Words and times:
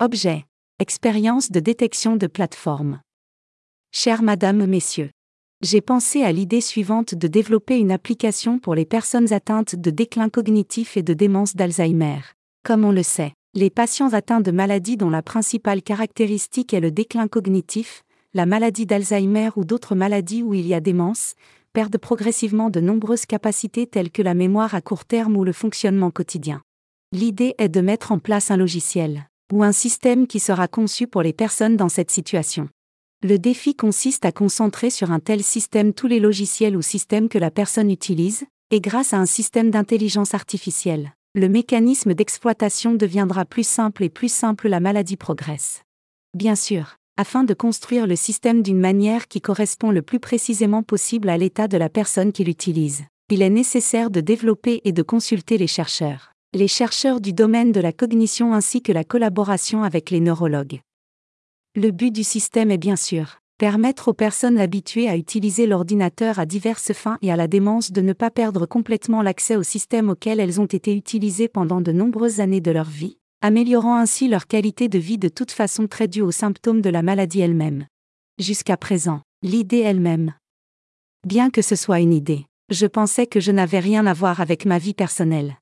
Objet. 0.00 0.44
Expérience 0.80 1.52
de 1.52 1.60
détection 1.60 2.16
de 2.16 2.26
plateforme. 2.26 3.00
Chère 3.92 4.24
Madame, 4.24 4.66
Messieurs. 4.66 5.10
J'ai 5.62 5.80
pensé 5.80 6.24
à 6.24 6.32
l'idée 6.32 6.60
suivante 6.60 7.14
de 7.14 7.28
développer 7.28 7.78
une 7.78 7.92
application 7.92 8.58
pour 8.58 8.74
les 8.74 8.86
personnes 8.86 9.32
atteintes 9.32 9.76
de 9.76 9.90
déclin 9.90 10.30
cognitif 10.30 10.96
et 10.96 11.04
de 11.04 11.14
démence 11.14 11.54
d'Alzheimer. 11.54 12.18
Comme 12.64 12.84
on 12.84 12.90
le 12.90 13.04
sait, 13.04 13.34
les 13.54 13.70
patients 13.70 14.14
atteints 14.14 14.40
de 14.40 14.50
maladies 14.50 14.96
dont 14.96 15.10
la 15.10 15.22
principale 15.22 15.80
caractéristique 15.80 16.74
est 16.74 16.80
le 16.80 16.90
déclin 16.90 17.28
cognitif, 17.28 18.02
la 18.34 18.46
maladie 18.46 18.86
d'Alzheimer 18.86 19.50
ou 19.54 19.64
d'autres 19.64 19.94
maladies 19.94 20.42
où 20.42 20.54
il 20.54 20.66
y 20.66 20.74
a 20.74 20.80
démence, 20.80 21.36
perdent 21.72 21.98
progressivement 21.98 22.68
de 22.68 22.80
nombreuses 22.80 23.26
capacités 23.26 23.86
telles 23.86 24.10
que 24.10 24.22
la 24.22 24.34
mémoire 24.34 24.74
à 24.74 24.80
court 24.80 25.04
terme 25.04 25.36
ou 25.36 25.44
le 25.44 25.52
fonctionnement 25.52 26.10
quotidien. 26.10 26.62
L'idée 27.12 27.54
est 27.58 27.68
de 27.68 27.80
mettre 27.80 28.10
en 28.10 28.18
place 28.18 28.50
un 28.50 28.56
logiciel, 28.56 29.28
ou 29.52 29.62
un 29.62 29.72
système 29.72 30.26
qui 30.26 30.40
sera 30.40 30.68
conçu 30.68 31.06
pour 31.06 31.22
les 31.22 31.32
personnes 31.32 31.76
dans 31.76 31.88
cette 31.88 32.10
situation. 32.10 32.68
Le 33.22 33.38
défi 33.38 33.74
consiste 33.74 34.24
à 34.24 34.32
concentrer 34.32 34.90
sur 34.90 35.10
un 35.10 35.20
tel 35.20 35.42
système 35.42 35.94
tous 35.94 36.06
les 36.06 36.20
logiciels 36.20 36.76
ou 36.76 36.82
systèmes 36.82 37.28
que 37.28 37.38
la 37.38 37.50
personne 37.50 37.90
utilise, 37.90 38.44
et 38.70 38.80
grâce 38.80 39.12
à 39.12 39.18
un 39.18 39.26
système 39.26 39.70
d'intelligence 39.70 40.34
artificielle, 40.34 41.12
le 41.34 41.48
mécanisme 41.48 42.14
d'exploitation 42.14 42.94
deviendra 42.94 43.44
plus 43.44 43.66
simple 43.66 44.04
et 44.04 44.10
plus 44.10 44.32
simple 44.32 44.68
la 44.68 44.80
maladie 44.80 45.16
progresse. 45.16 45.82
Bien 46.34 46.54
sûr, 46.54 46.96
afin 47.16 47.44
de 47.44 47.54
construire 47.54 48.06
le 48.06 48.16
système 48.16 48.62
d'une 48.62 48.80
manière 48.80 49.28
qui 49.28 49.40
correspond 49.40 49.90
le 49.90 50.02
plus 50.02 50.20
précisément 50.20 50.82
possible 50.82 51.28
à 51.28 51.38
l'état 51.38 51.68
de 51.68 51.76
la 51.76 51.88
personne 51.88 52.32
qui 52.32 52.44
l'utilise, 52.44 53.04
il 53.30 53.40
est 53.40 53.50
nécessaire 53.50 54.10
de 54.10 54.20
développer 54.20 54.80
et 54.84 54.92
de 54.92 55.02
consulter 55.02 55.56
les 55.56 55.66
chercheurs 55.66 56.33
les 56.54 56.68
chercheurs 56.68 57.20
du 57.20 57.32
domaine 57.32 57.72
de 57.72 57.80
la 57.80 57.92
cognition 57.92 58.54
ainsi 58.54 58.80
que 58.80 58.92
la 58.92 59.02
collaboration 59.02 59.82
avec 59.82 60.10
les 60.10 60.20
neurologues. 60.20 60.80
Le 61.74 61.90
but 61.90 62.12
du 62.12 62.22
système 62.22 62.70
est 62.70 62.78
bien 62.78 62.96
sûr 62.96 63.38
permettre 63.56 64.08
aux 64.08 64.14
personnes 64.14 64.58
habituées 64.58 65.08
à 65.08 65.16
utiliser 65.16 65.66
l'ordinateur 65.66 66.40
à 66.40 66.46
diverses 66.46 66.92
fins 66.92 67.18
et 67.22 67.30
à 67.30 67.36
la 67.36 67.46
démence 67.46 67.92
de 67.92 68.00
ne 68.00 68.12
pas 68.12 68.30
perdre 68.30 68.66
complètement 68.66 69.22
l'accès 69.22 69.54
au 69.54 69.62
système 69.62 70.10
auquel 70.10 70.40
elles 70.40 70.60
ont 70.60 70.66
été 70.66 70.94
utilisées 70.94 71.46
pendant 71.46 71.80
de 71.80 71.92
nombreuses 71.92 72.40
années 72.40 72.60
de 72.60 72.72
leur 72.72 72.88
vie, 72.88 73.16
améliorant 73.42 73.96
ainsi 73.96 74.26
leur 74.26 74.48
qualité 74.48 74.88
de 74.88 74.98
vie 74.98 75.18
de 75.18 75.28
toute 75.28 75.52
façon 75.52 75.86
très 75.86 76.08
due 76.08 76.22
aux 76.22 76.32
symptômes 76.32 76.80
de 76.80 76.90
la 76.90 77.02
maladie 77.02 77.40
elle-même. 77.40 77.86
Jusqu'à 78.40 78.76
présent, 78.76 79.22
l'idée 79.42 79.78
elle-même. 79.78 80.34
Bien 81.24 81.48
que 81.50 81.62
ce 81.62 81.76
soit 81.76 82.00
une 82.00 82.12
idée, 82.12 82.46
je 82.70 82.86
pensais 82.86 83.28
que 83.28 83.38
je 83.38 83.52
n'avais 83.52 83.78
rien 83.78 84.04
à 84.06 84.12
voir 84.14 84.40
avec 84.40 84.66
ma 84.66 84.78
vie 84.78 84.94
personnelle 84.94 85.56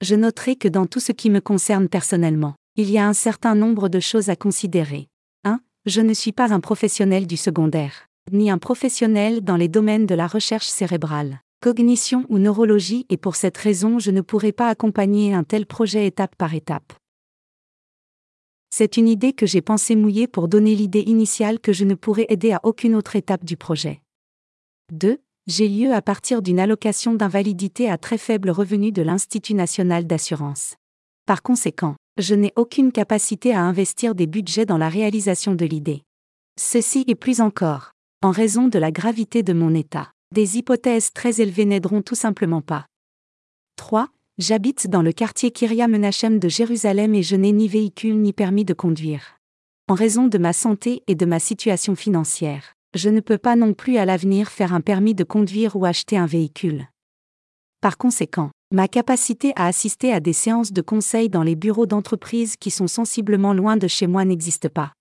je 0.00 0.14
noterai 0.14 0.56
que 0.56 0.68
dans 0.68 0.86
tout 0.86 1.00
ce 1.00 1.12
qui 1.12 1.28
me 1.28 1.40
concerne 1.40 1.88
personnellement, 1.88 2.54
il 2.76 2.90
y 2.90 2.98
a 2.98 3.06
un 3.06 3.12
certain 3.12 3.54
nombre 3.54 3.88
de 3.88 4.00
choses 4.00 4.30
à 4.30 4.36
considérer. 4.36 5.08
1. 5.44 5.60
Je 5.84 6.00
ne 6.00 6.14
suis 6.14 6.32
pas 6.32 6.52
un 6.52 6.60
professionnel 6.60 7.26
du 7.26 7.36
secondaire, 7.36 8.06
ni 8.32 8.50
un 8.50 8.58
professionnel 8.58 9.42
dans 9.42 9.56
les 9.56 9.68
domaines 9.68 10.06
de 10.06 10.14
la 10.14 10.26
recherche 10.26 10.68
cérébrale, 10.68 11.40
cognition 11.60 12.24
ou 12.30 12.38
neurologie 12.38 13.04
et 13.10 13.18
pour 13.18 13.36
cette 13.36 13.58
raison 13.58 13.98
je 13.98 14.10
ne 14.10 14.22
pourrai 14.22 14.52
pas 14.52 14.68
accompagner 14.68 15.34
un 15.34 15.44
tel 15.44 15.66
projet 15.66 16.06
étape 16.06 16.34
par 16.36 16.54
étape. 16.54 16.94
C'est 18.70 18.96
une 18.96 19.08
idée 19.08 19.32
que 19.34 19.46
j'ai 19.46 19.60
pensé 19.60 19.96
mouiller 19.96 20.28
pour 20.28 20.48
donner 20.48 20.74
l'idée 20.74 21.02
initiale 21.06 21.58
que 21.58 21.72
je 21.72 21.84
ne 21.84 21.94
pourrai 21.94 22.24
aider 22.30 22.52
à 22.52 22.60
aucune 22.62 22.94
autre 22.94 23.16
étape 23.16 23.44
du 23.44 23.56
projet. 23.56 24.00
2 24.92 25.18
j'ai 25.46 25.68
lieu 25.68 25.92
à 25.92 26.02
partir 26.02 26.42
d'une 26.42 26.60
allocation 26.60 27.14
d'invalidité 27.14 27.90
à 27.90 27.98
très 27.98 28.18
faible 28.18 28.50
revenu 28.50 28.92
de 28.92 29.02
l'Institut 29.02 29.54
national 29.54 30.06
d'assurance. 30.06 30.76
Par 31.26 31.42
conséquent, 31.42 31.96
je 32.18 32.34
n'ai 32.34 32.52
aucune 32.56 32.92
capacité 32.92 33.54
à 33.54 33.62
investir 33.62 34.14
des 34.14 34.26
budgets 34.26 34.66
dans 34.66 34.78
la 34.78 34.88
réalisation 34.88 35.54
de 35.54 35.64
l'idée. 35.64 36.02
Ceci 36.58 37.04
est 37.08 37.14
plus 37.14 37.40
encore, 37.40 37.92
en 38.22 38.30
raison 38.30 38.68
de 38.68 38.78
la 38.78 38.92
gravité 38.92 39.42
de 39.42 39.52
mon 39.52 39.74
état. 39.74 40.12
Des 40.34 40.58
hypothèses 40.58 41.12
très 41.12 41.40
élevées 41.40 41.64
n'aideront 41.64 42.02
tout 42.02 42.14
simplement 42.14 42.60
pas. 42.60 42.86
3. 43.76 44.08
J'habite 44.38 44.88
dans 44.88 45.02
le 45.02 45.12
quartier 45.12 45.50
Kiria 45.50 45.88
Menachem 45.88 46.38
de 46.38 46.48
Jérusalem 46.48 47.14
et 47.14 47.22
je 47.22 47.36
n'ai 47.36 47.52
ni 47.52 47.66
véhicule 47.66 48.20
ni 48.20 48.32
permis 48.32 48.64
de 48.64 48.74
conduire. 48.74 49.38
En 49.88 49.94
raison 49.94 50.28
de 50.28 50.38
ma 50.38 50.52
santé 50.52 51.02
et 51.08 51.14
de 51.14 51.26
ma 51.26 51.40
situation 51.40 51.96
financière, 51.96 52.74
je 52.94 53.08
ne 53.08 53.20
peux 53.20 53.38
pas 53.38 53.56
non 53.56 53.72
plus 53.72 53.98
à 53.98 54.04
l'avenir 54.04 54.48
faire 54.48 54.74
un 54.74 54.80
permis 54.80 55.14
de 55.14 55.24
conduire 55.24 55.76
ou 55.76 55.84
acheter 55.84 56.16
un 56.16 56.26
véhicule. 56.26 56.86
Par 57.80 57.96
conséquent, 57.96 58.50
ma 58.72 58.88
capacité 58.88 59.52
à 59.56 59.66
assister 59.66 60.12
à 60.12 60.20
des 60.20 60.32
séances 60.32 60.72
de 60.72 60.82
conseil 60.82 61.28
dans 61.28 61.42
les 61.42 61.56
bureaux 61.56 61.86
d'entreprise 61.86 62.56
qui 62.56 62.70
sont 62.70 62.88
sensiblement 62.88 63.54
loin 63.54 63.76
de 63.76 63.88
chez 63.88 64.06
moi 64.06 64.24
n'existe 64.24 64.68
pas. 64.68 64.92